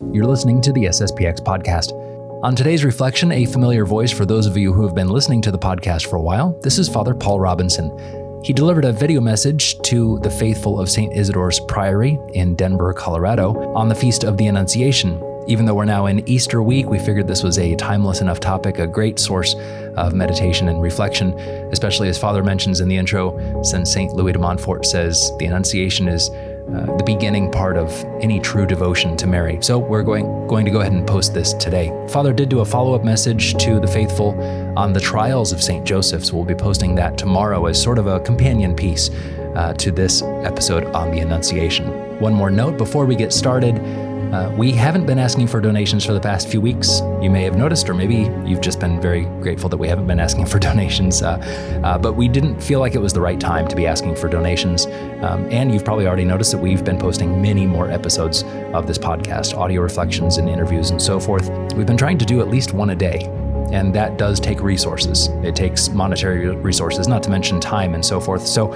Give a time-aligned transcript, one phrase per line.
[0.00, 1.92] You're listening to the SSPX podcast.
[2.42, 5.52] On today's reflection, a familiar voice for those of you who have been listening to
[5.52, 7.96] the podcast for a while, this is Father Paul Robinson.
[8.42, 11.16] He delivered a video message to the faithful of St.
[11.16, 15.22] Isidore's Priory in Denver, Colorado, on the Feast of the Annunciation.
[15.46, 18.80] Even though we're now in Easter week, we figured this was a timeless enough topic,
[18.80, 19.54] a great source
[19.96, 21.38] of meditation and reflection,
[21.70, 24.12] especially as Father mentions in the intro, since St.
[24.12, 26.30] Louis de Montfort says the Annunciation is
[26.68, 27.90] uh, the beginning part of
[28.20, 29.58] any true devotion to Mary.
[29.60, 31.92] So we're going going to go ahead and post this today.
[32.08, 34.30] Father did do a follow-up message to the faithful
[34.76, 38.06] on the trials of Saint Joseph, so we'll be posting that tomorrow as sort of
[38.06, 39.10] a companion piece
[39.56, 41.86] uh, to this episode on the Annunciation.
[42.18, 43.76] One more note before we get started.
[44.34, 46.98] Uh, we haven't been asking for donations for the past few weeks.
[47.22, 50.18] You may have noticed, or maybe you've just been very grateful that we haven't been
[50.18, 51.22] asking for donations.
[51.22, 51.36] Uh,
[51.84, 54.28] uh, but we didn't feel like it was the right time to be asking for
[54.28, 54.86] donations.
[55.22, 58.42] Um, and you've probably already noticed that we've been posting many more episodes
[58.72, 61.48] of this podcast, audio reflections and interviews and so forth.
[61.76, 63.30] We've been trying to do at least one a day
[63.72, 65.28] and that does take resources.
[65.44, 68.44] It takes monetary resources, not to mention time and so forth.
[68.44, 68.72] So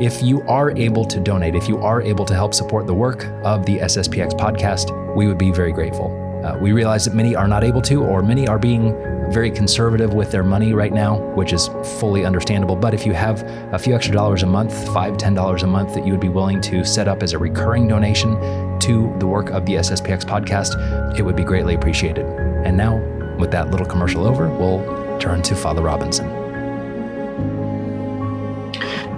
[0.00, 3.26] if you are able to donate, if you are able to help support the work
[3.44, 6.20] of the SSPX podcast, we would be very grateful.
[6.44, 8.92] Uh, we realize that many are not able to, or many are being
[9.30, 12.76] very conservative with their money right now, which is fully understandable.
[12.76, 13.42] But if you have
[13.72, 16.28] a few extra dollars a month, five, ten dollars a month that you would be
[16.28, 18.34] willing to set up as a recurring donation
[18.80, 22.26] to the work of the SSPX podcast, it would be greatly appreciated.
[22.26, 22.96] And now,
[23.38, 26.43] with that little commercial over, we'll turn to Father Robinson.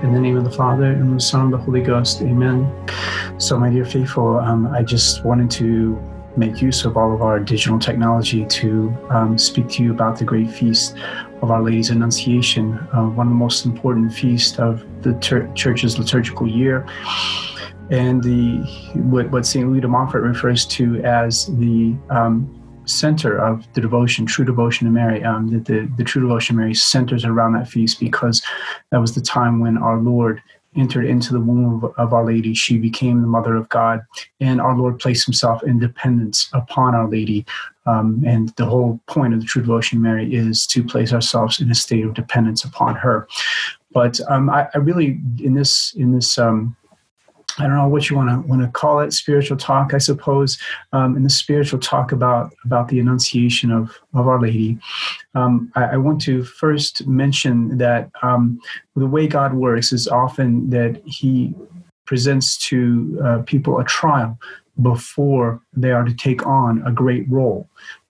[0.03, 2.21] In the name of the Father, and the Son, and the Holy Ghost.
[2.21, 2.71] Amen.
[3.39, 5.99] So, my dear faithful, um, I just wanted to
[6.37, 10.25] make use of all of our digital technology to um, speak to you about the
[10.25, 10.97] great feast
[11.41, 15.99] of Our Lady's Annunciation, uh, one of the most important feasts of the ter- Church's
[15.99, 16.87] liturgical year,
[17.91, 18.59] and the
[18.95, 24.27] what, what Saint Louis de Montfort refers to as the um, center of the devotion,
[24.27, 25.23] true devotion to Mary.
[25.23, 28.43] Um, the, the, the true devotion to Mary centers around that feast because
[28.91, 30.43] that was the time when our Lord
[30.77, 32.55] entered into the womb of, of, Our Lady.
[32.55, 34.05] She became the Mother of God,
[34.41, 37.47] and our Lord placed Himself in dependence upon Our Lady.
[37.87, 41.71] Um, and the whole point of the True Devotion Mary is to place ourselves in
[41.71, 43.29] a state of dependence upon her.
[43.93, 46.77] But um, I, I, really, in this in this um,
[47.59, 50.59] I don't know what you want to want to call it, spiritual talk, I suppose.
[50.93, 54.79] Um, in the spiritual talk about about the Annunciation of of Our Lady,
[55.35, 58.61] um, I, I, want to first mention that um,
[58.95, 61.55] the way God works is often that He
[62.05, 64.39] presents to uh, people a trial
[64.83, 67.69] before they are to take on a great role.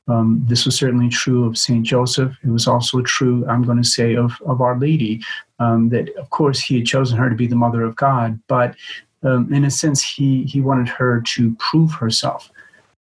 [0.08, 2.36] Um, this was certainly true of Saint Joseph.
[2.44, 5.20] It was also true, I'm going to say, of, of Our Lady,
[5.58, 8.76] um, that of course he had chosen her to be the mother of God, but
[9.22, 12.50] um, in a sense, he, he wanted her to prove herself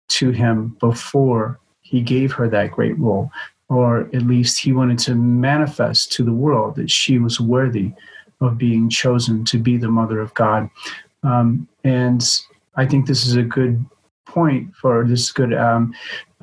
[0.10, 3.32] to him before he gave her that great role,
[3.70, 7.92] or at least he wanted to manifest to the world that she was worthy
[8.42, 10.70] of being chosen to be the mother of God.
[11.24, 12.24] Um, and
[12.76, 13.84] I think this is a good
[14.26, 15.94] point for this good um,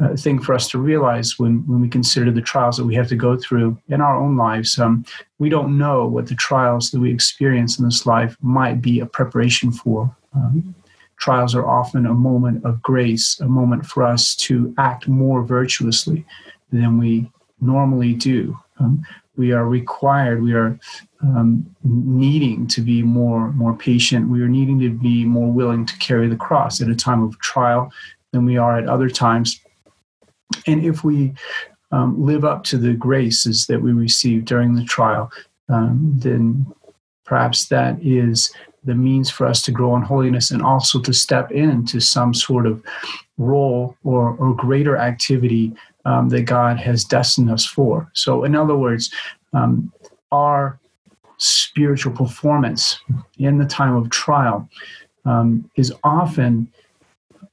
[0.00, 3.08] uh, thing for us to realize when, when we consider the trials that we have
[3.08, 4.78] to go through in our own lives.
[4.78, 5.04] Um,
[5.38, 9.06] we don't know what the trials that we experience in this life might be a
[9.06, 10.14] preparation for.
[10.34, 10.74] Um,
[11.18, 16.24] trials are often a moment of grace, a moment for us to act more virtuously
[16.72, 17.30] than we
[17.60, 18.58] normally do.
[19.40, 20.78] We are required, we are
[21.22, 24.28] um, needing to be more more patient.
[24.28, 27.38] We are needing to be more willing to carry the cross at a time of
[27.38, 27.90] trial
[28.32, 29.58] than we are at other times.
[30.66, 31.32] And if we
[31.90, 35.32] um, live up to the graces that we receive during the trial,
[35.70, 36.66] um, then
[37.24, 38.52] perhaps that is
[38.84, 42.66] the means for us to grow in holiness and also to step into some sort
[42.66, 42.82] of
[43.38, 45.72] role or, or greater activity
[46.04, 48.10] um, that God has destined us for.
[48.14, 49.12] So, in other words,
[49.52, 49.92] um,
[50.32, 50.78] our
[51.38, 53.00] spiritual performance
[53.38, 54.68] in the time of trial
[55.24, 56.70] um, is often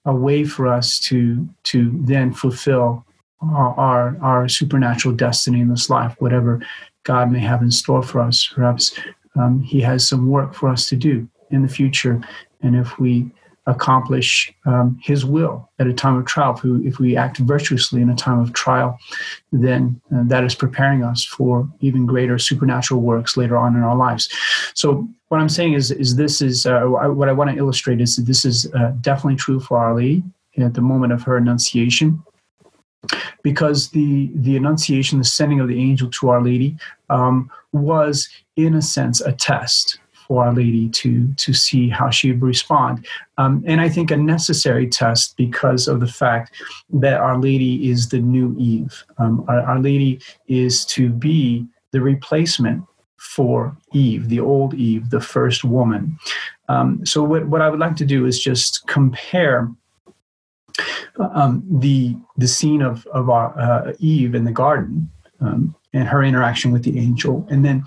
[0.05, 3.05] a way for us to to then fulfill
[3.41, 6.59] our, our supernatural destiny in this life, whatever
[7.03, 8.49] God may have in store for us.
[8.53, 8.99] Perhaps
[9.35, 12.21] um, He has some work for us to do in the future,
[12.61, 13.29] and if we
[13.67, 16.55] accomplish um, His will at a time of trial.
[16.55, 18.97] If we, if we, act virtuously in a time of trial,
[19.51, 23.95] then uh, that is preparing us for even greater supernatural works later on in our
[23.95, 24.29] lives.
[24.73, 28.15] So, what I'm saying is, is this is uh, what I want to illustrate is
[28.15, 30.23] that this is uh, definitely true for Our Lady
[30.57, 32.23] at the moment of her annunciation.
[33.43, 36.77] Because the the annunciation, the sending of the angel to Our Lady,
[37.09, 42.31] um, was in a sense a test for Our Lady to to see how she
[42.31, 43.07] would respond,
[43.37, 46.53] um, and I think a necessary test because of the fact
[46.89, 49.03] that Our Lady is the new Eve.
[49.17, 52.83] Um, Our, Our Lady is to be the replacement
[53.17, 56.17] for Eve, the old Eve, the first woman.
[56.69, 59.69] Um, so what, what I would like to do is just compare
[61.19, 65.09] um, the the scene of of our, uh, Eve in the garden
[65.39, 67.83] um, and her interaction with the angel, and then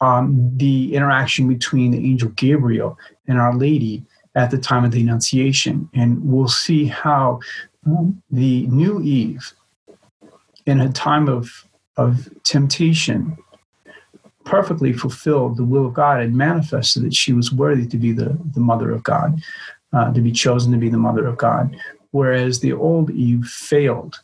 [0.00, 4.04] um, the interaction between the angel Gabriel and Our Lady
[4.34, 7.40] at the time of the Annunciation, and we'll see how
[8.30, 9.52] the new Eve,
[10.66, 11.66] in a time of
[11.96, 13.38] of temptation,
[14.44, 18.38] perfectly fulfilled the will of God and manifested that she was worthy to be the,
[18.54, 19.42] the mother of God,
[19.92, 21.76] uh, to be chosen to be the mother of God.
[22.10, 24.20] Whereas the old Eve failed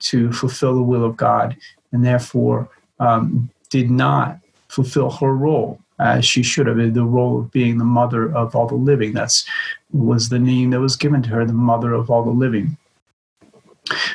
[0.00, 1.56] to fulfill the will of God
[1.92, 2.68] and therefore
[2.98, 4.38] um, did not
[4.72, 8.66] fulfill her role as she should have, the role of being the mother of all
[8.66, 9.12] the living.
[9.12, 9.46] That's
[9.92, 12.76] was the name that was given to her, the mother of all the living.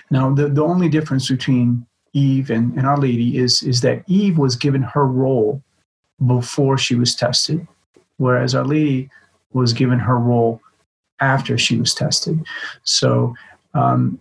[0.09, 4.37] Now, the, the only difference between Eve and, and Our Lady is, is that Eve
[4.37, 5.61] was given her role
[6.25, 7.67] before she was tested,
[8.17, 9.09] whereas Our Lady
[9.53, 10.59] was given her role
[11.19, 12.43] after she was tested.
[12.83, 13.35] So
[13.73, 14.19] um,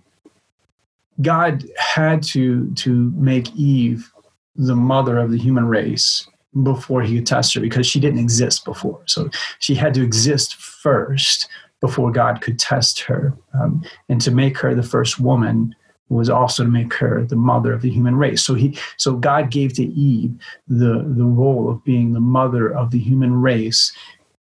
[1.23, 4.13] God had to to make Eve
[4.59, 6.27] the mother of the human race
[6.63, 9.03] before he could test her because she didn't exist before.
[9.07, 11.49] So she had to exist first
[11.81, 13.37] before God could test her.
[13.55, 15.75] Um, and to make her the first woman
[16.09, 18.43] was also to make her the mother of the human race.
[18.43, 20.35] So he so God gave to Eve
[20.69, 23.93] the the role of being the mother of the human race,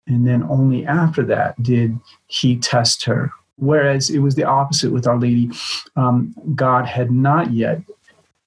[0.06, 3.32] and then only after that did he test her.
[3.56, 5.50] Whereas it was the opposite with Our Lady.
[5.96, 7.80] Um, God had not yet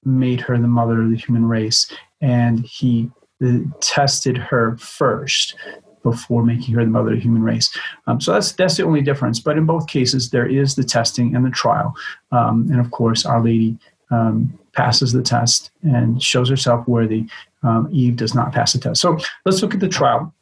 [0.08, 1.90] made her the mother of the human race,
[2.20, 3.10] and he
[3.44, 5.54] uh, tested her first
[6.02, 7.76] before making her the mother of the human race.
[8.06, 9.40] Um, so that's that's the only difference.
[9.40, 11.94] But in both cases, there is the testing and the trial,
[12.32, 13.76] um, and of course, Our Lady
[14.10, 17.26] um, passes the test and shows herself worthy.
[17.62, 19.00] Um, Eve does not pass the test.
[19.00, 20.32] So let's look at the trial.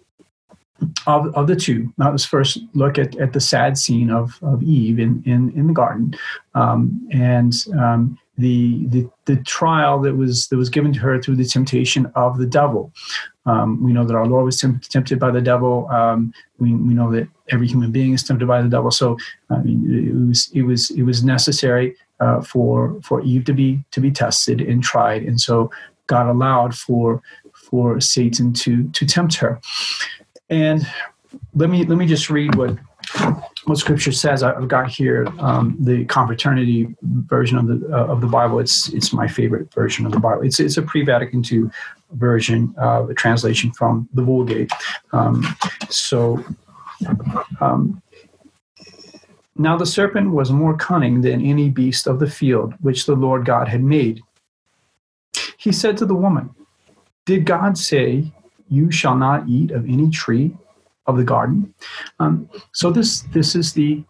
[1.06, 4.62] Of, of the two, now let's first look at, at the sad scene of, of
[4.62, 6.14] Eve in, in, in the garden.
[6.54, 11.36] Um, and um, the, the the trial that was that was given to her through
[11.36, 12.92] the temptation of the devil.
[13.46, 15.88] Um, we know that our Lord was tempted by the devil.
[15.88, 18.90] Um, we, we know that every human being is tempted by the devil.
[18.90, 19.16] So
[19.50, 23.82] I mean, it was it was it was necessary uh, for for Eve to be
[23.92, 25.70] to be tested and tried, and so
[26.06, 27.22] God allowed for
[27.54, 29.60] for Satan to to tempt her.
[30.50, 30.86] And
[31.54, 32.76] let me let me just read what
[33.66, 34.42] what Scripture says.
[34.42, 38.60] I've got here um, the confraternity version of the uh, of the Bible.
[38.60, 40.42] It's it's my favorite version of the Bible.
[40.42, 41.64] It's it's a pre-Vatican II
[42.12, 44.70] version, uh, a translation from the Vulgate.
[45.12, 45.44] Um,
[45.90, 46.42] so.
[47.60, 48.02] Um,
[49.58, 53.44] now the serpent was more cunning than any beast of the field which the Lord
[53.44, 54.22] God had made.
[55.56, 56.54] He said to the woman,
[57.24, 58.32] Did God say,
[58.68, 60.56] You shall not eat of any tree
[61.06, 61.74] of the garden.
[62.20, 64.04] Um, so this this is the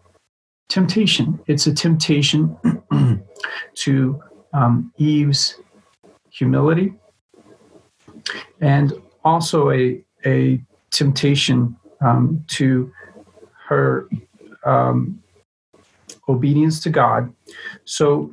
[0.69, 1.39] temptation.
[1.47, 2.57] It's a temptation
[3.75, 4.23] to
[4.53, 5.59] um, Eve's
[6.29, 6.93] humility,
[8.61, 10.61] and also a a
[10.91, 12.91] temptation um, to
[13.67, 14.07] her
[14.65, 15.21] um,
[16.29, 17.33] obedience to God.
[17.85, 18.31] So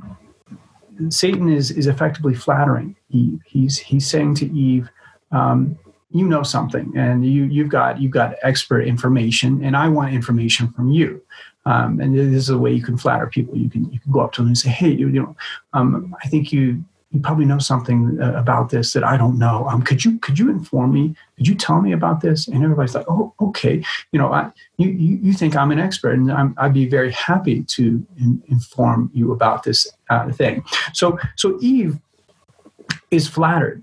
[1.08, 3.40] Satan is is effectively flattering Eve.
[3.46, 4.88] He's he's saying to Eve,
[5.32, 5.78] um,
[6.14, 10.72] you know something and you you've got you've got expert information and I want information
[10.72, 11.20] from you.
[11.66, 13.56] Um, and this is a way you can flatter people.
[13.56, 15.36] You can you can go up to them and say, hey, you, you know,
[15.72, 19.66] um, I think you you probably know something uh, about this that I don't know.
[19.68, 21.16] Um, could you could you inform me?
[21.36, 22.46] Could you tell me about this?
[22.46, 23.82] And everybody's like, oh, okay.
[24.12, 27.10] You know, I, you, you you think I'm an expert, and i would be very
[27.12, 30.64] happy to in, inform you about this uh, thing.
[30.92, 31.98] So so Eve
[33.10, 33.82] is flattered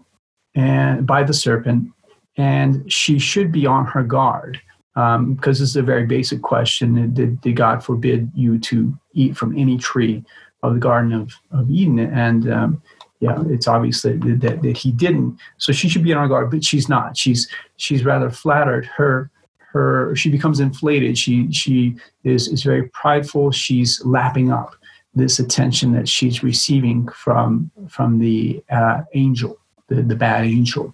[0.56, 1.92] and by the serpent
[2.38, 4.62] and she should be on her guard
[4.96, 7.14] um, because this is a very basic question.
[7.14, 10.24] Did, did, God forbid you to eat from any tree
[10.64, 12.00] of the Garden of, of Eden?
[12.00, 12.82] And um,
[13.20, 15.38] yeah, it's obvious that, that, that, he didn't.
[15.58, 17.18] So she should be on her guard, but she's not.
[17.18, 17.48] She's
[17.78, 18.86] she's rather flattered.
[18.86, 19.30] Her
[19.72, 21.18] her she becomes inflated.
[21.18, 23.52] She she is is very prideful.
[23.52, 24.76] She's lapping up
[25.14, 29.58] this attention that she's receiving from from the uh, angel,
[29.88, 30.94] the, the bad angel.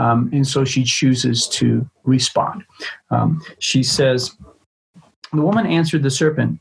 [0.00, 2.64] Um, and so she chooses to respond.
[3.10, 4.34] Um, she says,
[5.32, 6.58] The woman answered the serpent,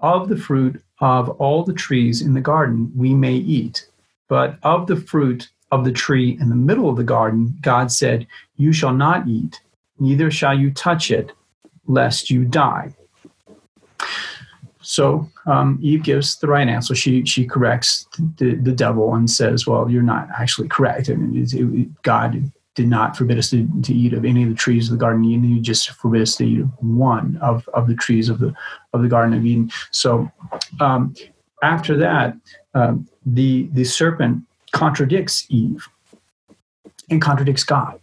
[0.00, 3.86] Of the fruit of all the trees in the garden we may eat,
[4.28, 8.26] but of the fruit of the tree in the middle of the garden, God said,
[8.56, 9.60] You shall not eat,
[10.00, 11.30] neither shall you touch it,
[11.86, 12.92] lest you die.
[14.82, 16.96] So um, Eve gives the right answer.
[16.96, 21.08] She she corrects the, the devil and says, "Well, you're not actually correct.
[21.08, 24.48] I mean, it, it, God did not forbid us to, to eat of any of
[24.48, 25.44] the trees of the Garden of Eden.
[25.44, 28.54] He just forbid us to eat of one of, of the trees of the
[28.92, 30.30] of the Garden of Eden." So
[30.80, 31.14] um,
[31.62, 32.36] after that,
[32.74, 35.88] um, the the serpent contradicts Eve
[37.10, 38.00] and contradicts God.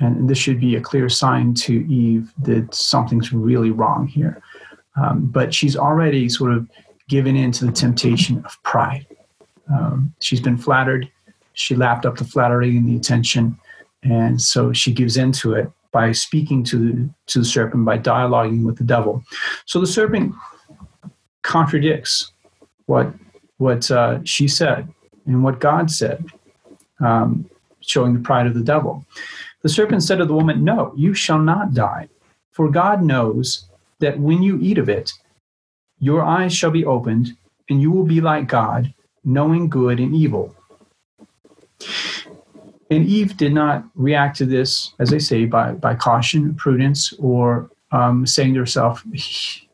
[0.00, 4.42] And this should be a clear sign to Eve that something's really wrong here.
[4.96, 6.68] Um, but she's already sort of
[7.08, 9.06] given in to the temptation of pride.
[9.72, 11.10] Um, she's been flattered.
[11.54, 13.58] She lapped up the flattery and the attention.
[14.02, 18.64] And so she gives into it by speaking to the, to the serpent, by dialoguing
[18.64, 19.22] with the devil.
[19.66, 20.34] So the serpent
[21.42, 22.32] contradicts
[22.86, 23.12] what,
[23.58, 24.88] what uh, she said
[25.26, 26.24] and what God said,
[27.00, 27.48] um,
[27.80, 29.04] showing the pride of the devil.
[29.62, 32.08] The serpent said to the woman, No, you shall not die,
[32.50, 33.66] for God knows
[34.00, 35.12] that when you eat of it,
[36.00, 37.36] your eyes shall be opened,
[37.68, 38.92] and you will be like God,
[39.24, 40.54] knowing good and evil.
[42.92, 47.70] And Eve did not react to this, as I say, by, by caution, prudence, or
[47.90, 49.02] um, saying to herself,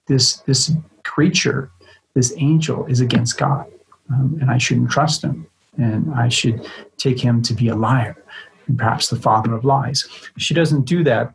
[0.07, 0.73] this, this
[1.05, 1.71] creature,
[2.15, 3.67] this angel, is against God,
[4.11, 5.47] um, and I shouldn't trust him,
[5.77, 8.23] and I should take him to be a liar,
[8.67, 10.07] and perhaps the father of lies.
[10.37, 11.35] She doesn't do that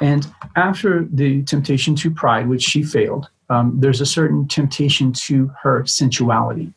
[0.00, 5.50] and after the temptation to pride, which she failed, um, there's a certain temptation to
[5.62, 6.72] her sensuality.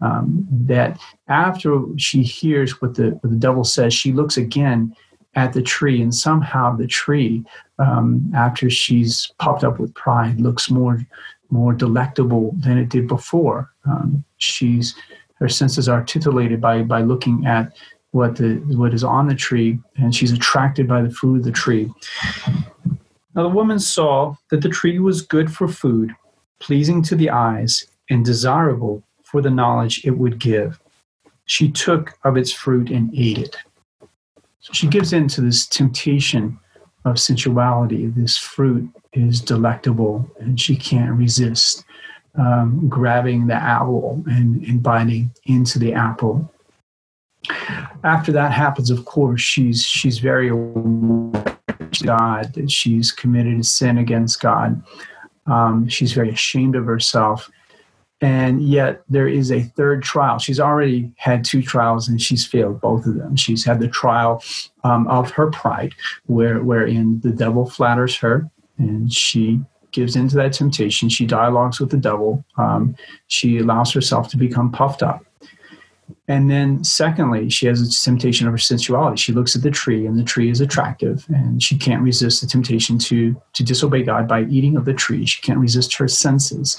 [0.00, 4.94] Um, that after she hears what the, what the devil says, she looks again
[5.34, 7.44] at the tree, and somehow the tree,
[7.78, 11.06] um, after she's popped up with pride, looks more
[11.48, 13.70] more delectable than it did before.
[13.84, 14.96] Um, she's
[15.34, 17.76] her senses are titillated by by looking at
[18.12, 21.52] what the what is on the tree, and she's attracted by the fruit of the
[21.52, 21.92] tree.
[23.34, 26.14] Now the woman saw that the tree was good for food,
[26.60, 30.80] pleasing to the eyes, and desirable for the knowledge it would give.
[31.46, 33.56] She took of its fruit and ate it.
[34.60, 36.58] So she gives in to this temptation
[37.04, 38.08] of sensuality.
[38.08, 41.84] This fruit is delectable, and she can't resist
[42.36, 46.52] um, grabbing the apple and, and biting into the apple
[48.04, 51.58] after that happens, of course, she's she's very aware
[52.02, 54.82] God that she's committed a sin against God.
[55.46, 57.50] Um, she's very ashamed of herself,
[58.20, 60.38] and yet there is a third trial.
[60.38, 63.36] She's already had two trials, and she's failed both of them.
[63.36, 64.42] She's had the trial
[64.84, 65.94] um, of her pride,
[66.26, 69.60] where wherein the devil flatters her, and she
[69.92, 71.08] gives into that temptation.
[71.08, 72.44] She dialogues with the devil.
[72.58, 72.96] Um,
[73.28, 75.24] she allows herself to become puffed up.
[76.28, 79.16] And then, secondly, she has a temptation of her sensuality.
[79.16, 82.48] She looks at the tree, and the tree is attractive, and she can't resist the
[82.48, 85.24] temptation to to disobey God by eating of the tree.
[85.24, 86.76] She can't resist her senses,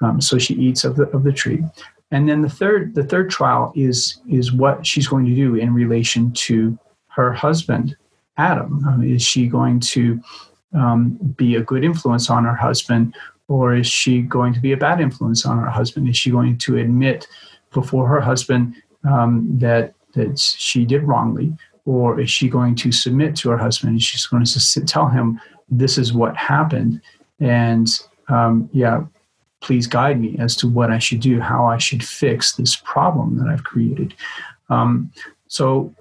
[0.00, 1.62] um, so she eats of the of the tree.
[2.10, 5.74] And then the third the third trial is is what she's going to do in
[5.74, 6.78] relation to
[7.08, 7.94] her husband,
[8.38, 8.82] Adam.
[8.88, 10.20] Um, is she going to
[10.72, 13.14] um, be a good influence on her husband,
[13.48, 16.08] or is she going to be a bad influence on her husband?
[16.08, 17.26] Is she going to admit
[17.72, 23.36] before her husband um, that that she did wrongly, or is she going to submit
[23.36, 27.00] to her husband and she's going to sit, tell him this is what happened,
[27.40, 27.88] and
[28.28, 29.04] um, yeah,
[29.60, 33.38] please guide me as to what I should do, how I should fix this problem
[33.38, 34.14] that I've created.
[34.70, 35.12] Um,
[35.46, 35.94] so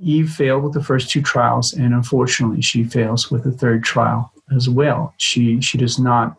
[0.00, 4.32] Eve failed with the first two trials, and unfortunately, she fails with the third trial
[4.54, 5.14] as well.
[5.16, 6.36] She she does not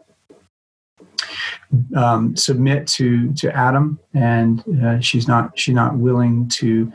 [1.95, 6.91] um, submit to to Adam, and uh, she's not she's not willing to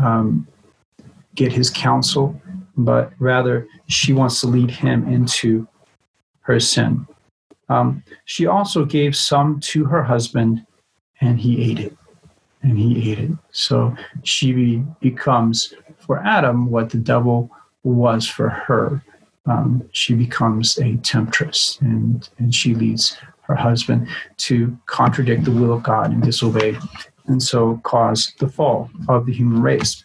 [0.00, 0.46] um,
[1.34, 2.40] get his counsel,
[2.76, 5.66] but rather she wants to lead him into
[6.42, 7.06] her sin.
[7.68, 10.66] Um, she also gave some to her husband,
[11.20, 11.96] and he ate it,
[12.62, 13.30] and he ate it.
[13.52, 13.94] So
[14.24, 17.50] she be, becomes for Adam what the devil
[17.84, 19.02] was for her.
[19.46, 23.16] Um, she becomes a temptress, and and she leads
[23.50, 26.76] her husband to contradict the will of God and disobey,
[27.26, 30.04] and so cause the fall of the human race.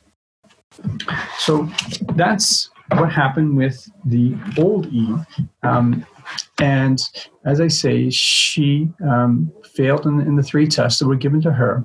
[1.38, 1.70] So
[2.16, 5.20] that's what happened with the old Eve.
[5.64, 6.06] Um,
[6.60, 7.00] and
[7.46, 11.52] as I say, she um, failed in, in the three tests that were given to
[11.52, 11.84] her.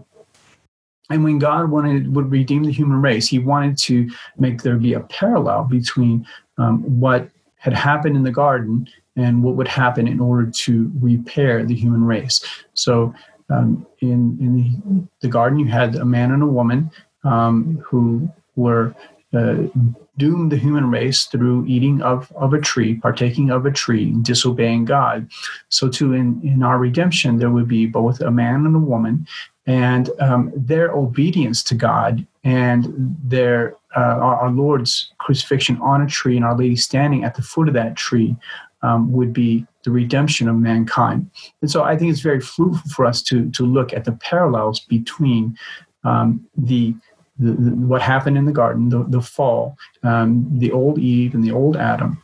[1.11, 4.95] And when God wanted would redeem the human race, He wanted to make there be
[4.95, 6.27] a parallel between
[6.57, 11.65] um, what had happened in the garden and what would happen in order to repair
[11.65, 12.45] the human race.
[12.75, 13.15] So,
[13.49, 16.91] um, in in the, garden, you had a man and a woman
[17.25, 18.95] um, who were
[19.35, 19.57] uh,
[20.17, 24.85] doomed the human race through eating of, of a tree, partaking of a tree, disobeying
[24.85, 25.29] God.
[25.69, 29.27] So, too, in, in our redemption, there would be both a man and a woman,
[29.67, 36.07] and um, their obedience to God and their uh, our, our, Lord's crucifixion on a
[36.07, 38.37] tree and Our Lady standing at the foot of that tree
[38.83, 41.31] um, would be the redemption of mankind.
[41.63, 44.81] And so, I think it's very fruitful for us to to look at the parallels
[44.81, 45.57] between
[46.05, 46.95] um, the
[47.39, 51.53] the, what happened in the garden, the, the fall, um, the old Eve and the
[51.53, 52.23] old Adam,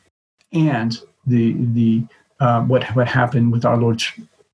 [0.52, 2.04] and the the
[2.40, 4.06] uh, what what happened with our Lord's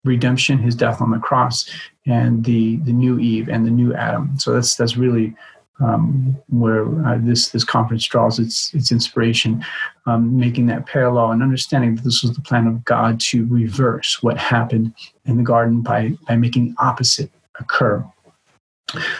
[0.04, 1.68] redemption, His death on the cross,
[2.06, 4.38] and the the new Eve and the new Adam.
[4.38, 5.34] So that's that's really
[5.80, 9.64] um, where uh, this this conference draws its its inspiration,
[10.06, 14.22] um, making that parallel and understanding that this was the plan of God to reverse
[14.22, 18.04] what happened in the garden by by making the opposite occur.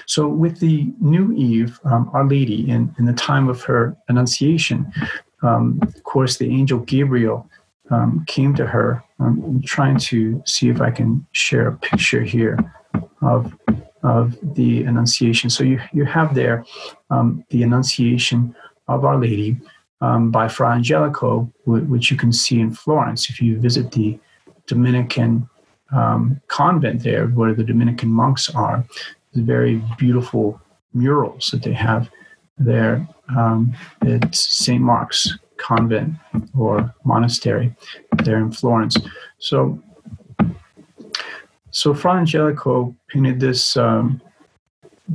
[0.06, 4.92] So, with the new Eve, um, Our Lady, in, in the time of her Annunciation,
[5.42, 7.48] um, of course, the angel Gabriel
[7.90, 9.02] um, came to her.
[9.18, 12.58] I'm trying to see if I can share a picture here
[13.22, 13.56] of,
[14.02, 15.50] of the Annunciation.
[15.50, 16.64] So, you, you have there
[17.10, 18.54] um, the Annunciation
[18.88, 19.56] of Our Lady
[20.00, 24.18] um, by Fra Angelico, which you can see in Florence if you visit the
[24.66, 25.48] Dominican
[25.92, 28.84] um, convent there where the Dominican monks are
[29.34, 30.60] The very beautiful
[30.94, 32.10] murals that they have
[32.58, 33.06] there
[33.36, 34.80] um, at St.
[34.80, 36.14] Mark's Convent
[36.58, 37.74] or Monastery
[38.24, 38.96] there in Florence.
[39.38, 39.82] So,
[41.72, 44.20] so Fra Angelico painted this um,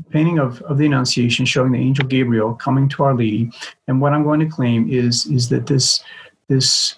[0.10, 3.50] painting of, of the Annunciation showing the angel Gabriel coming to Our Lady.
[3.88, 6.04] And what I'm going to claim is, is that this,
[6.50, 6.96] this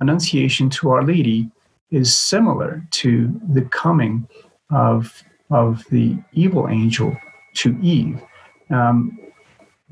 [0.00, 1.50] Annunciation to Our Lady
[1.90, 4.28] is similar to the coming
[4.70, 5.22] of
[5.52, 7.16] of the evil angel
[7.54, 8.20] to Eve.
[8.70, 9.18] Um,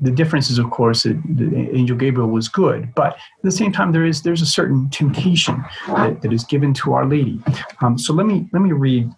[0.01, 3.71] the difference is, of course, that the angel Gabriel was good, but at the same
[3.71, 7.39] time, there is there's a certain temptation that, that is given to Our Lady.
[7.81, 9.11] Um, so let me let me read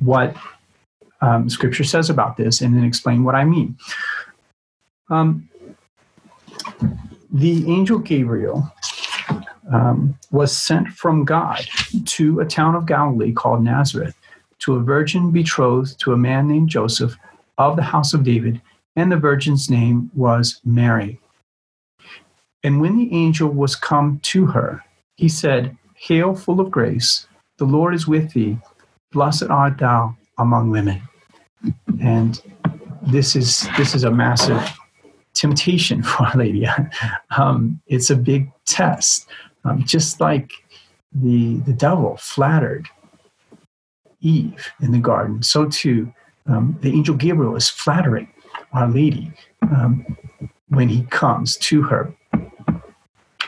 [0.00, 0.36] what
[1.20, 3.78] um, Scripture says about this, and then explain what I mean.
[5.08, 5.48] Um,
[7.32, 8.72] the angel Gabriel
[9.72, 11.64] um, was sent from God
[12.06, 14.16] to a town of Galilee called Nazareth
[14.60, 17.16] to a virgin betrothed to a man named Joseph
[17.56, 18.60] of the house of David,
[19.00, 21.18] and the virgin's name was Mary.
[22.62, 24.84] And when the angel was come to her,
[25.16, 28.58] he said, Hail, full of grace, the Lord is with thee.
[29.10, 31.00] Blessed art thou among women.
[32.02, 32.42] And
[33.00, 34.62] this is this is a massive
[35.32, 36.66] temptation for Our Lady.
[37.36, 39.26] um, it's a big test,
[39.64, 40.50] um, just like
[41.12, 42.86] the the devil flattered
[44.20, 46.12] Eve in the garden, so too
[46.46, 48.28] um, the angel Gabriel is flattering
[48.72, 50.16] Our Lady um,
[50.68, 52.14] when he comes to her.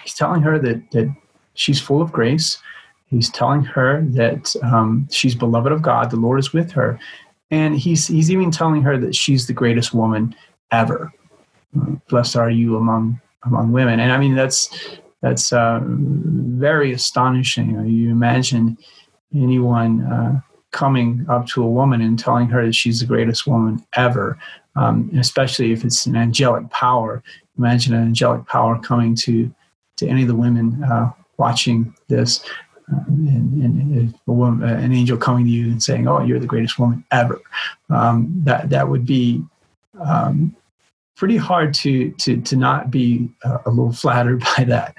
[0.02, 1.14] He's telling her that, that
[1.54, 2.58] she's full of grace.
[3.06, 6.98] He's telling her that um, she's beloved of God, the Lord is with her.
[7.50, 10.34] And he's, he's even telling her that she's the greatest woman
[10.70, 11.12] ever.
[12.08, 14.00] Blessed are you among among women.
[14.00, 17.70] And I mean, that's that's uh, very astonishing.
[17.70, 18.76] You, know, you imagine
[19.34, 20.40] anyone uh,
[20.72, 24.38] coming up to a woman and telling her that she's the greatest woman ever,
[24.76, 27.22] um, especially if it's an angelic power.
[27.58, 29.52] Imagine an angelic power coming to
[29.96, 32.42] to any of the women uh, watching this,
[32.92, 36.46] uh, and, and woman, uh, an angel coming to you and saying, "Oh, you're the
[36.46, 37.40] greatest woman ever."
[37.90, 39.42] Um, that that would be
[40.00, 40.56] um,
[41.16, 44.96] pretty hard to to to not be uh, a little flattered by that,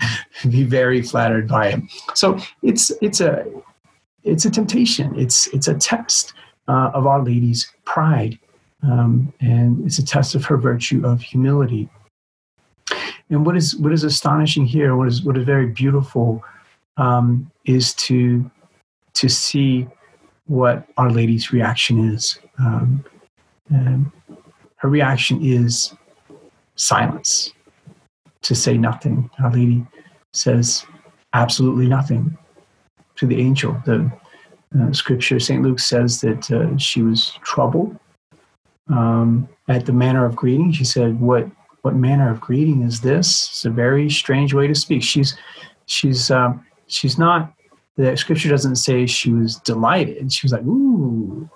[0.50, 1.82] be very flattered by it.
[2.14, 3.46] So it's it's a
[4.24, 5.18] it's a temptation.
[5.20, 6.34] It's it's a test
[6.68, 8.40] uh, of Our Lady's pride,
[8.84, 11.89] um, and it's a test of her virtue of humility.
[13.30, 16.43] And what is what is astonishing here, what is what is very beautiful,
[16.98, 18.50] um, is to
[19.13, 19.88] to see
[20.46, 22.39] what Our Lady's reaction is.
[22.60, 23.04] Um,
[23.69, 25.96] her reaction is
[26.76, 27.54] silence,
[28.41, 29.30] to say nothing.
[29.41, 29.86] Our Lady
[30.34, 30.86] says
[31.34, 32.38] absolutely nothing
[33.15, 33.82] to the angel.
[33.86, 34.12] The
[34.80, 35.63] uh, scripture, St.
[35.63, 37.98] Luke says that uh, she was troubled
[38.89, 40.72] um, at the manner of greeting.
[40.72, 41.48] She said, "What
[41.82, 45.04] what manner of greeting is this?" It's a very strange way to speak.
[45.04, 45.38] She's
[45.86, 47.54] she's um, she's not.
[47.96, 50.32] The scripture doesn't say she was delighted.
[50.34, 51.50] She was like, "Ooh,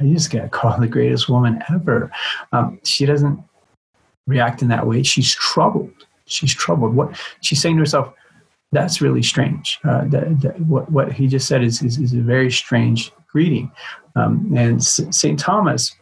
[0.00, 2.10] I just got called the greatest woman ever."
[2.52, 3.42] Um, she doesn't
[4.26, 5.02] react in that way.
[5.02, 6.06] She's troubled.
[6.26, 6.94] She's troubled.
[6.94, 8.12] What she's saying to herself,
[8.72, 9.78] that's really strange.
[9.84, 13.70] Uh, that, that, what, what he just said is, is, is a very strange greeting.
[14.16, 15.38] Um, and St.
[15.38, 15.94] Thomas,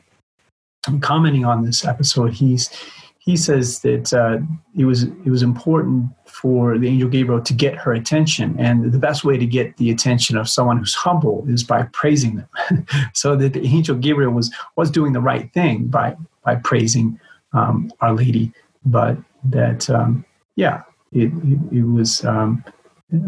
[1.00, 2.70] commenting on this episode, he's
[3.18, 4.38] he says that uh,
[4.76, 8.98] it was it was important for the angel Gabriel to get her attention, and the
[8.98, 12.86] best way to get the attention of someone who's humble is by praising them.
[13.14, 17.20] so that the angel Gabriel was was doing the right thing by by praising
[17.52, 18.52] um, Our Lady,
[18.84, 20.24] but that um,
[20.56, 22.64] yeah, it, it, it was um,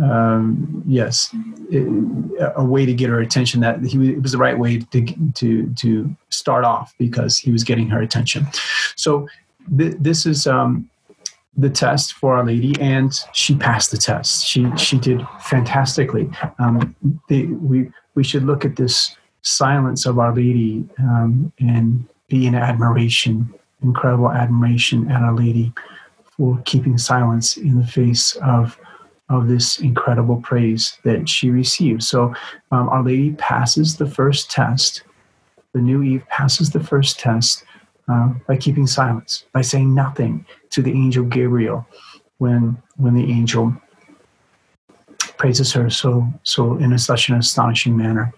[0.02, 1.34] um, yes,
[1.70, 1.86] it,
[2.56, 3.60] a way to get her attention.
[3.60, 7.64] That he it was the right way to to to start off because he was
[7.64, 8.46] getting her attention.
[8.96, 9.28] So
[9.76, 10.88] th- this is um,
[11.56, 14.46] the test for Our Lady, and she passed the test.
[14.46, 16.30] She she did fantastically.
[16.58, 16.94] Um,
[17.28, 23.52] we we should look at this silence of Our Lady um, and be in admiration,
[23.82, 25.72] incredible admiration at Our Lady
[26.36, 28.78] for keeping silence in the face of
[29.30, 32.02] of this incredible praise that she received.
[32.02, 32.34] So
[32.70, 35.02] um, Our Lady passes the first test.
[35.72, 37.64] The new Eve passes the first test
[38.08, 41.86] uh, by keeping silence, by saying nothing to the angel Gabriel
[42.38, 43.74] when when the angel
[45.38, 48.32] praises her so so in a, such an astonishing manner.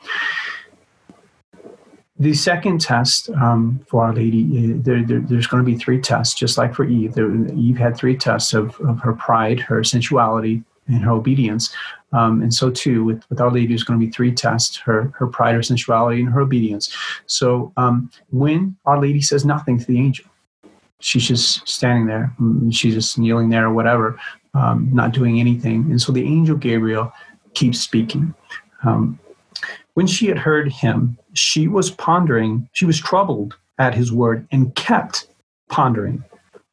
[2.18, 6.00] The second test um, for Our Lady, uh, there, there, there's going to be three
[6.00, 7.12] tests, just like for Eve.
[7.12, 11.74] There, Eve had three tests of, of her pride, her sensuality, and her obedience.
[12.12, 15.12] Um, and so too with, with Our Lady, there's going to be three tests: her
[15.16, 16.94] her pride, her sensuality, and her obedience.
[17.26, 20.26] So um, when Our Lady says nothing to the angel,
[21.00, 24.18] she's just standing there, mm, she's just kneeling there or whatever,
[24.54, 25.90] um, not doing anything.
[25.90, 27.12] And so the angel Gabriel
[27.54, 28.34] keeps speaking.
[28.84, 29.18] Um,
[29.94, 34.74] when she had heard him, she was pondering, she was troubled at his word and
[34.74, 35.28] kept
[35.68, 36.22] pondering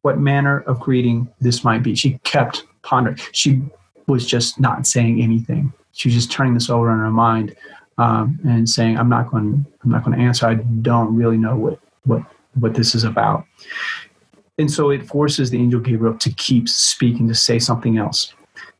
[0.02, 1.94] what manner of greeting this might be.
[1.94, 3.16] She kept pondering.
[3.32, 3.62] She
[4.06, 5.72] was just not saying anything.
[5.92, 7.54] She was just turning this over in her mind
[7.98, 9.64] um, and saying, "I'm not going.
[9.82, 10.46] I'm not going to answer.
[10.46, 12.22] I don't really know what what
[12.54, 13.44] what this is about."
[14.58, 18.34] And so it forces the angel Gabriel to keep speaking, to say something else.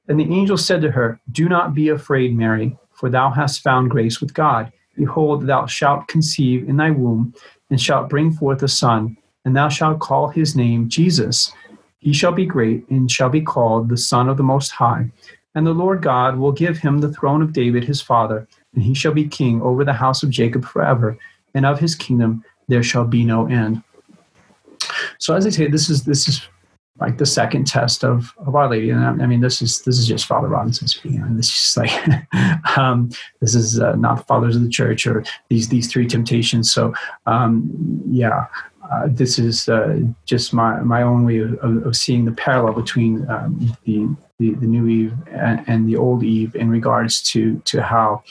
[0.08, 3.90] And the angel said to her, Do not be afraid, Mary, for thou hast found
[3.90, 4.72] grace with God.
[4.96, 7.34] Behold, thou shalt conceive in thy womb,
[7.70, 11.52] and shalt bring forth a son, and thou shalt call his name Jesus
[12.04, 15.10] he shall be great and shall be called the Son of the Most High.
[15.54, 18.92] And the Lord God will give him the throne of David his father, and he
[18.92, 21.16] shall be king over the house of Jacob forever,
[21.54, 23.82] and of his kingdom there shall be no end.
[25.18, 26.46] So as I say, this is this is
[27.00, 29.98] like the second test of, of Our Lady, and I, I mean this is this
[29.98, 31.22] is just Father Robinson speaking.
[31.22, 33.08] Mean, this is like um,
[33.40, 36.70] this is uh, not the fathers of the church or these these three temptations.
[36.70, 36.92] So
[37.24, 37.70] um,
[38.10, 38.46] yeah,
[38.90, 43.28] uh, this is uh, just my, my own way of, of seeing the parallel between
[43.30, 47.82] um, the, the, the, new Eve and, and, the old Eve in regards to, to
[47.82, 48.22] how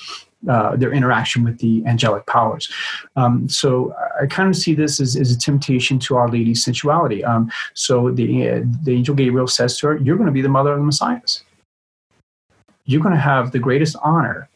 [0.50, 2.72] uh, their interaction with the angelic powers.
[3.16, 7.24] Um, so I kind of see this as, as a temptation to Our Lady's sensuality.
[7.24, 10.74] Um, so the, the angel Gabriel says to her, You're going to be the mother
[10.74, 11.22] of the Messiah.
[12.86, 14.50] You're going to have the greatest honor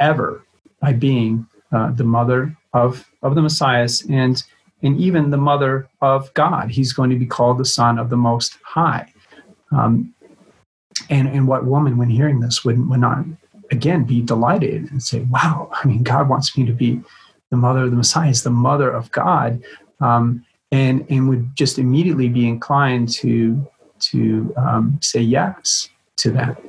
[0.00, 0.42] ever
[0.80, 3.88] by being uh, the mother of, of the Messiah.
[4.08, 4.42] And
[4.86, 6.70] and even the mother of God.
[6.70, 9.12] He's going to be called the Son of the Most High.
[9.72, 10.14] Um,
[11.10, 13.24] and, and what woman, when hearing this, would, would not
[13.72, 17.00] again be delighted and say, Wow, I mean, God wants me to be
[17.50, 19.60] the mother of the Messiah, is the mother of God,
[20.00, 23.66] um, and, and would just immediately be inclined to,
[23.98, 26.62] to um, say yes to that.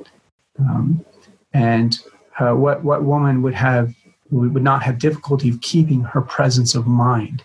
[0.58, 1.04] Um,
[1.52, 1.96] and
[2.40, 3.94] uh, what, what woman would have
[4.30, 7.42] would not have difficulty of keeping her presence of mind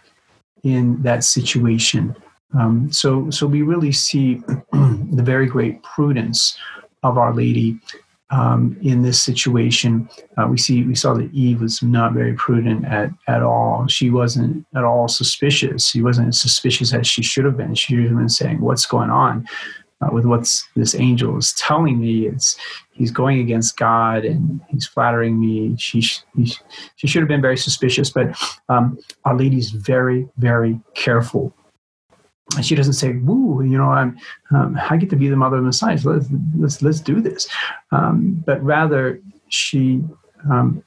[0.63, 2.15] in that situation.
[2.57, 4.35] Um, so, so we really see
[4.71, 6.57] the very great prudence
[7.03, 7.79] of Our Lady
[8.33, 10.09] um, in this situation.
[10.37, 13.85] Uh, we see we saw that Eve was not very prudent at at all.
[13.87, 15.89] She wasn't at all suspicious.
[15.89, 17.75] She wasn't as suspicious as she should have been.
[17.75, 19.47] She should have been saying, "What's going on?"
[20.03, 22.27] Uh, with what's this angel is telling me.
[22.27, 22.57] It's
[22.91, 25.75] he's going against God and he's flattering me.
[25.77, 26.01] She
[26.35, 26.53] he,
[26.95, 28.35] she should have been very suspicious, but
[28.69, 31.53] um, Our Lady's very very careful.
[32.55, 34.17] And she doesn't say, "Woo, you know, I'm
[34.51, 35.97] um, I get to be the mother of the Messiah.
[35.97, 37.47] So let's let's let's do this,"
[37.91, 40.03] um, but rather she
[40.49, 40.83] um,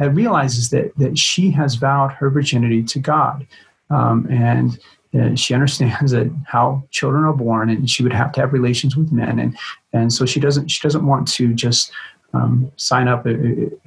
[0.00, 3.46] realizes that that she has vowed her virginity to God,
[3.90, 4.78] um, and
[5.18, 8.96] uh, she understands that how children are born and she would have to have relations
[8.96, 9.38] with men.
[9.38, 9.56] And
[9.92, 11.92] and so she doesn't she doesn't want to just
[12.32, 13.30] um, sign up uh,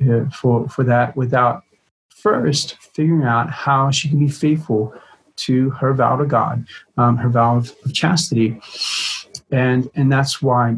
[0.09, 1.63] uh, for for that without
[2.09, 4.93] first figuring out how she can be faithful
[5.35, 6.65] to her vow to God,
[6.97, 8.59] um, her vow of, of, chastity,
[9.51, 10.77] and and that's why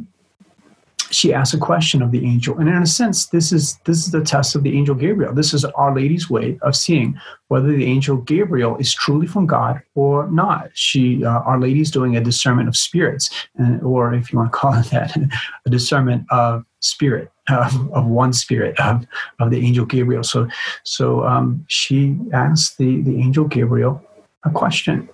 [1.12, 2.58] she asks a question of the angel.
[2.58, 5.34] And in a sense this is this is the test of the angel gabriel.
[5.34, 9.82] This is our lady's way of seeing whether the angel gabriel is truly from god
[9.96, 10.70] or not.
[10.74, 14.58] She uh, our lady's doing a discernment of spirits and, or if you want to
[14.58, 15.16] call it that
[15.66, 19.06] a discernment of spirit of, of one spirit of,
[19.40, 20.24] of the angel gabriel.
[20.24, 20.48] So
[20.84, 24.04] so um, she asked the the angel gabriel
[24.44, 25.10] a question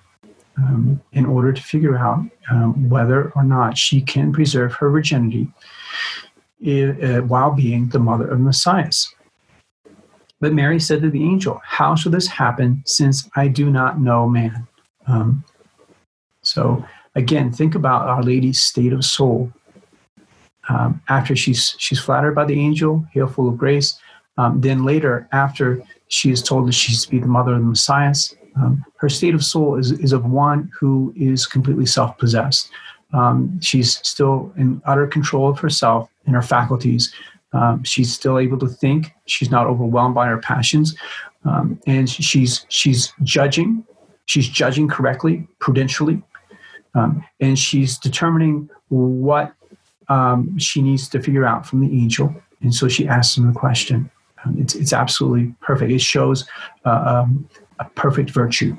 [0.58, 5.48] um, in order to figure out um, whether or not she can preserve her virginity
[6.66, 8.90] uh, while being the mother of Messiah.
[10.40, 14.28] But Mary said to the angel, How shall this happen since I do not know
[14.28, 14.66] man?
[15.06, 15.44] Um,
[16.42, 19.52] so, again, think about Our Lady's state of soul.
[20.68, 23.98] Um, after she's, she's flattered by the angel, hail full of grace.
[24.36, 27.66] Um, then later, after she is told that she's to be the mother of the
[27.66, 28.14] Messiah,
[28.56, 32.70] um, her state of soul is, is of one who is completely self possessed.
[33.16, 37.12] Um, she's still in utter control of herself and her faculties.
[37.54, 39.12] Um, she's still able to think.
[39.24, 40.94] She's not overwhelmed by her passions,
[41.44, 43.84] um, and she's she's judging.
[44.26, 46.22] She's judging correctly, prudentially,
[46.94, 49.54] um, and she's determining what
[50.08, 52.34] um, she needs to figure out from the angel.
[52.60, 54.10] And so she asks him the question.
[54.44, 55.90] Um, it's it's absolutely perfect.
[55.90, 56.46] It shows
[56.84, 57.24] uh,
[57.78, 58.76] a perfect virtue.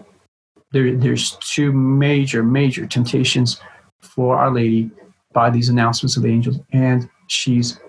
[0.73, 3.59] There, there's two major major temptations
[4.01, 4.89] for Our Lady
[5.33, 7.79] by these announcements of the angels, and she's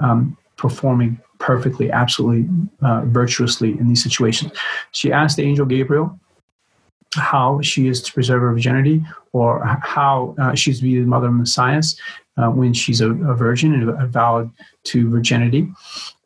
[0.00, 2.48] um, performing perfectly, absolutely
[2.82, 4.52] uh, virtuously in these situations.
[4.92, 6.18] She asked the angel Gabriel
[7.14, 11.26] how she is to preserve her virginity or how uh, she's to be the mother
[11.26, 11.82] of Messiah
[12.36, 14.50] uh, when she's a, a virgin and vowed
[14.84, 15.68] to virginity.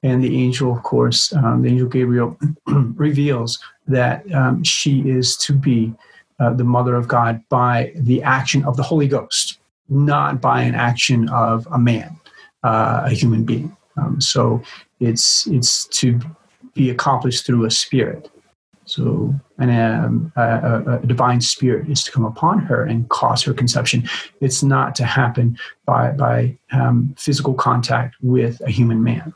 [0.02, 5.52] And the angel, of course, um, the angel Gabriel reveals that um, she is to
[5.52, 5.92] be
[6.38, 10.74] uh, the mother of God by the action of the Holy Ghost, not by an
[10.74, 12.16] action of a man,
[12.62, 13.76] uh, a human being.
[13.96, 14.62] Um, so
[15.00, 16.20] it's it's to
[16.74, 18.30] be accomplished through a spirit.
[18.84, 23.52] So and um, a, a, divine spirit is to come upon her and cause her
[23.52, 24.08] conception.
[24.40, 29.34] It's not to happen by by um, physical contact with a human man.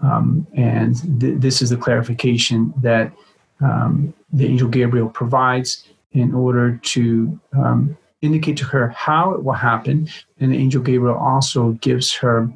[0.00, 3.12] Um, and th- this is the clarification that
[3.60, 9.52] um, the angel Gabriel provides in order to um, indicate to her how it will
[9.52, 10.08] happen.
[10.40, 12.50] And the angel Gabriel also gives her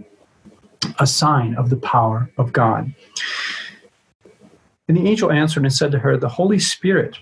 [0.99, 2.93] a sign of the power of God.
[4.89, 7.19] And the angel answered and said to her, The Holy Spirit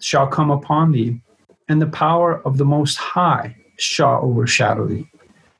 [0.00, 1.20] shall come upon thee,
[1.68, 5.08] and the power of the Most High shall overshadow thee.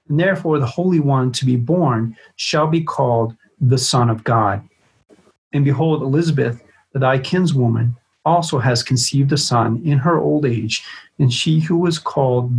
[0.08, 4.62] And therefore, the Holy One to be born shall be called the Son of God.
[5.52, 6.62] And behold, Elizabeth,
[6.94, 10.84] thy kinswoman, also has conceived a son in her old age,
[11.18, 12.52] and she who was called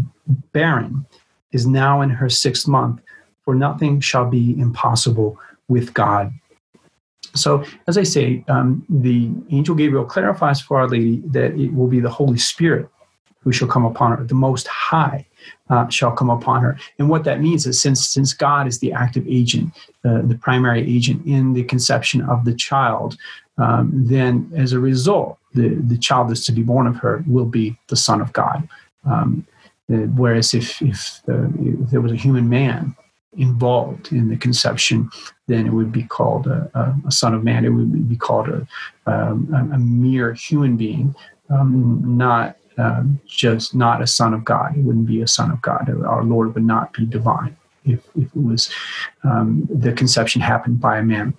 [0.51, 1.05] barren
[1.51, 2.99] is now in her sixth month,
[3.43, 6.31] for nothing shall be impossible with God.
[7.35, 11.87] So, as I say, um, the angel Gabriel clarifies for Our Lady that it will
[11.87, 12.87] be the Holy Spirit
[13.43, 15.25] who shall come upon her, the Most High
[15.69, 16.77] uh, shall come upon her.
[16.97, 19.73] And what that means is since, since God is the active agent,
[20.05, 23.17] uh, the primary agent in the conception of the child,
[23.57, 27.45] um, then as a result, the, the child that's to be born of her will
[27.45, 28.67] be the Son of God.
[29.05, 29.45] Um,
[29.91, 32.95] uh, whereas if, if, uh, if, there was a human man
[33.37, 35.09] involved in the conception,
[35.47, 37.65] then it would be called a, a, a son of man.
[37.65, 38.67] It would be called a,
[39.05, 41.15] um, a mere human being,
[41.49, 44.77] um, not um, just not a son of God.
[44.77, 45.89] It wouldn't be a son of God.
[46.05, 48.69] Our Lord would not be divine if, if it was
[49.23, 51.33] um, the conception happened by a man.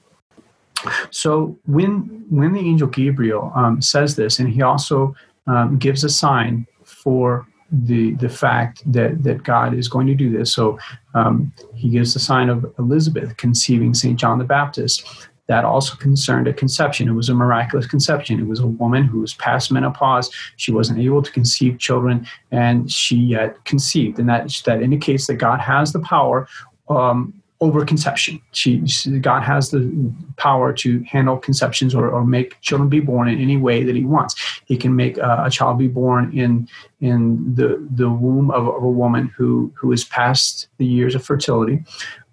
[1.10, 5.14] So when when the angel Gabriel um, says this, and he also
[5.46, 10.30] um, gives a sign for the the fact that that God is going to do
[10.30, 10.52] this.
[10.52, 10.78] So
[11.14, 15.28] um, he gives the sign of Elizabeth conceiving Saint John the Baptist.
[15.46, 17.06] That also concerned a conception.
[17.06, 18.40] It was a miraculous conception.
[18.40, 20.30] It was a woman who was past menopause.
[20.56, 24.18] She wasn't able to conceive children, and she yet conceived.
[24.18, 26.48] And that that indicates that God has the power
[26.88, 28.40] um, over conception.
[28.52, 33.28] She, she, God has the power to handle conceptions or, or make children be born
[33.28, 34.34] in any way that He wants.
[34.66, 36.68] He can make a, child be born in
[37.00, 41.24] in the the womb of, of, a woman who who is past the years of
[41.24, 41.84] fertility,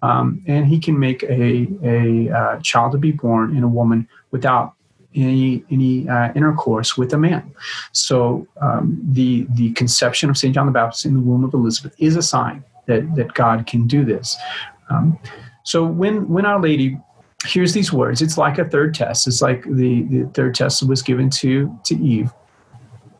[0.02, 4.08] um, and He can make a a uh, child to be born in a woman
[4.32, 4.74] without
[5.14, 7.54] any any uh, intercourse with a man.
[7.92, 11.94] So um, the the conception of Saint John the Baptist in the womb of Elizabeth
[11.98, 14.36] is a sign that that God can do this.
[14.90, 15.18] Um,
[15.62, 16.98] so when when Our Lady
[17.46, 19.26] hears these words, it's like a third test.
[19.26, 22.30] It's like the, the third test was given to to Eve.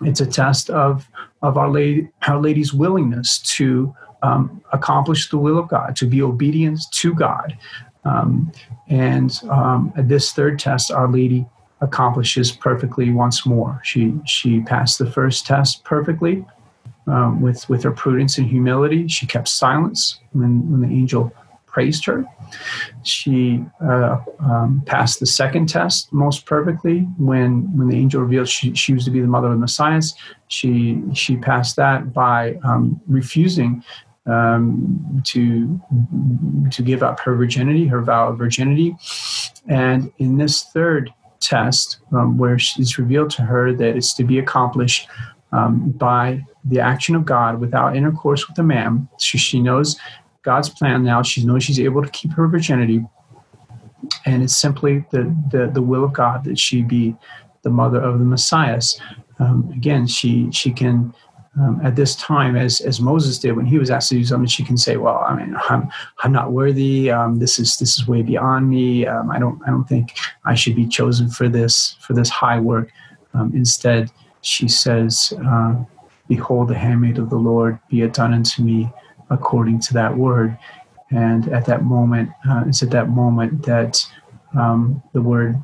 [0.02, 1.08] It's a test of
[1.42, 6.22] of Our Lady Our Lady's willingness to um, accomplish the will of God, to be
[6.22, 7.56] obedient to God.
[8.04, 8.52] Um,
[8.88, 11.46] and um, this third test, Our Lady
[11.80, 13.80] accomplishes perfectly once more.
[13.84, 16.44] She she passed the first test perfectly
[17.06, 19.08] um, with with her prudence and humility.
[19.08, 21.32] She kept silence when when the angel
[21.72, 22.24] praised her.
[23.02, 28.74] She uh, um, passed the second test most perfectly when when the angel revealed she,
[28.74, 30.02] she was to be the mother of the Messiah.
[30.48, 33.82] She she passed that by um, refusing
[34.26, 35.80] um, to
[36.70, 38.94] to give up her virginity, her vow of virginity,
[39.66, 44.38] and in this third test, um, where it's revealed to her that it's to be
[44.38, 45.08] accomplished
[45.50, 49.08] um, by the action of God without intercourse with a man.
[49.18, 49.96] So she knows
[50.42, 51.22] God's plan now.
[51.22, 53.04] She knows she's able to keep her virginity,
[54.26, 57.16] and it's simply the the, the will of God that she be
[57.62, 58.80] the mother of the Messiah.
[59.38, 61.14] Um, again, she she can
[61.60, 64.48] um, at this time, as as Moses did when he was asked to do something,
[64.48, 65.88] she can say, "Well, I mean, I'm
[66.22, 67.10] I'm not worthy.
[67.10, 69.06] Um, this is this is way beyond me.
[69.06, 72.58] Um, I don't I don't think I should be chosen for this for this high
[72.58, 72.90] work."
[73.34, 75.74] Um, instead, she says, uh,
[76.26, 78.90] "Behold, the handmaid of the Lord, be it done unto me
[79.32, 80.56] according to that word."
[81.10, 84.02] And at that moment, uh, it's at that moment that
[84.56, 85.56] um, the word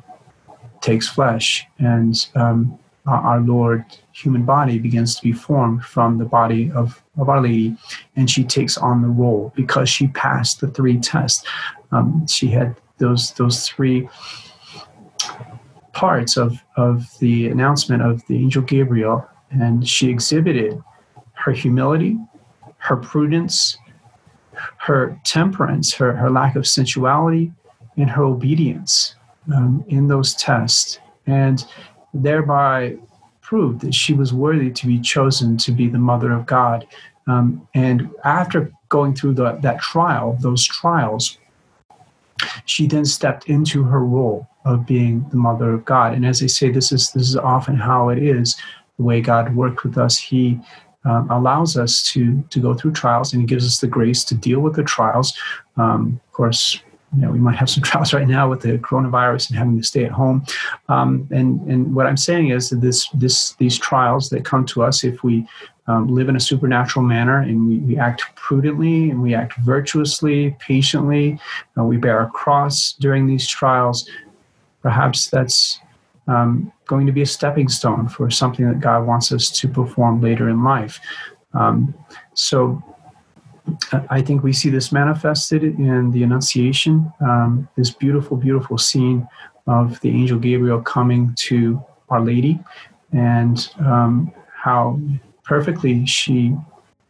[0.81, 2.77] takes flesh and um,
[3.09, 7.75] our Lord human body begins to be formed from the body of, of Our Lady,
[8.15, 11.45] and she takes on the role because she passed the three tests.
[11.91, 14.07] Um, she had those those three
[15.93, 20.81] parts of, of the announcement of the angel Gabriel, and she exhibited
[21.33, 22.17] her humility,
[22.79, 23.77] her prudence,
[24.77, 27.51] her temperance, her, her lack of sensuality,
[27.97, 29.15] and her obedience
[29.53, 30.99] um, in those tests.
[31.27, 31.65] And
[32.13, 32.97] thereby
[33.41, 36.85] proved that she was worthy to be chosen to be the mother of God.
[37.27, 41.37] Um, and after going through the, that trial, those trials,
[42.65, 46.13] she then stepped into her role of being the mother of God.
[46.13, 48.55] And as I say, this is this is often how it is.
[48.97, 50.59] The way God worked with us, He
[51.05, 54.35] um, allows us to to go through trials, and He gives us the grace to
[54.35, 55.33] deal with the trials.
[55.77, 56.81] Um, of course,
[57.15, 59.83] you know, we might have some trials right now with the coronavirus and having to
[59.83, 60.45] stay at home.
[60.87, 64.83] Um, and and what I'm saying is that this this these trials that come to
[64.83, 65.47] us, if we
[65.87, 70.55] um, live in a supernatural manner and we, we act prudently and we act virtuously,
[70.59, 71.39] patiently,
[71.77, 74.07] uh, we bear a cross during these trials.
[74.83, 75.79] Perhaps that's
[76.27, 80.21] um, going to be a stepping stone for something that God wants us to perform
[80.21, 80.99] later in life.
[81.53, 81.93] Um,
[82.33, 82.83] so
[84.09, 89.27] I think we see this manifested in the Annunciation, um, this beautiful, beautiful scene
[89.67, 92.59] of the angel Gabriel coming to Our Lady,
[93.13, 94.99] and um, how
[95.43, 96.55] perfectly she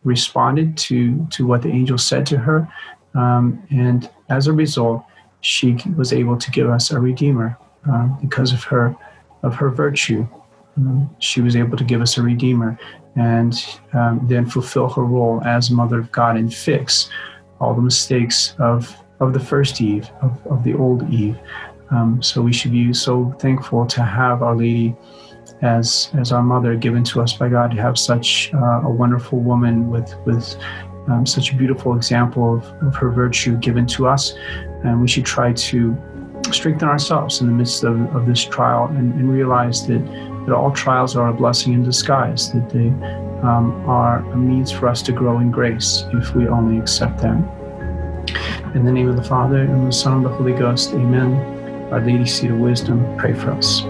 [0.03, 2.67] responded to to what the angel said to her,
[3.15, 5.03] um, and as a result,
[5.41, 7.57] she was able to give us a redeemer
[7.89, 8.95] uh, because of her
[9.43, 10.27] of her virtue.
[10.77, 12.77] Um, she was able to give us a redeemer,
[13.15, 13.53] and
[13.93, 17.09] um, then fulfill her role as Mother of God and fix
[17.59, 21.37] all the mistakes of, of the first Eve, of, of the old Eve.
[21.91, 24.95] Um, so we should be so thankful to have Our Lady
[25.61, 29.39] as, as our mother given to us by God, to have such uh, a wonderful
[29.39, 30.55] woman with, with
[31.07, 34.35] um, such a beautiful example of, of her virtue given to us.
[34.83, 35.97] And we should try to
[36.51, 40.03] strengthen ourselves in the midst of, of this trial and, and realize that
[40.49, 42.87] that all trials are a blessing in disguise, that they
[43.47, 47.47] um, are a means for us to grow in grace if we only accept them.
[48.73, 51.35] In the name of the Father, and the Son, and the Holy Ghost, amen.
[51.91, 53.81] Our Lady, Seat of Wisdom, pray for us.